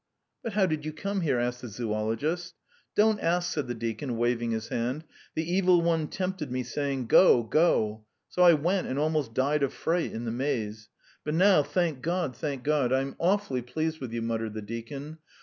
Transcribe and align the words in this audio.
"But 0.41 0.53
how 0.53 0.65
did 0.65 0.83
you 0.83 0.91
come 0.93 1.21
here?" 1.21 1.37
asked 1.37 1.61
the 1.61 1.67
zoologist. 1.67 2.55
"Don't 2.95 3.19
ask," 3.19 3.53
said 3.53 3.67
the 3.67 3.75
deacon, 3.75 4.17
waving 4.17 4.49
his 4.49 4.69
hand. 4.69 5.03
"The 5.35 5.43
evil 5.47 5.83
one 5.83 6.07
tempted 6.07 6.51
me, 6.51 6.63
saying: 6.63 7.05
'Go, 7.05 7.43
go....' 7.43 8.03
So 8.27 8.41
I 8.41 8.53
went 8.53 8.87
and 8.87 8.97
almost 8.97 9.35
died 9.35 9.61
of 9.61 9.75
fright 9.75 10.11
in 10.11 10.25
the 10.25 10.31
maize. 10.31 10.89
But 11.23 11.35
now, 11.35 11.61
thank 11.61 12.01
God, 12.01 12.35
thank 12.35 12.63
God.... 12.63 12.91
I 12.91 13.01
am 13.01 13.15
awfully 13.19 13.61
pleased 13.61 13.99
with 13.99 14.11
you," 14.11 14.23
muttered 14.23 14.55
the 14.55 14.63
deacon. 14.63 15.19